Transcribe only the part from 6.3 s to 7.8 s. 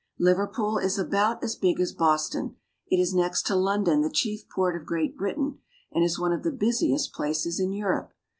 of the busi MANUFACTURING ENGLAND. 65 est places in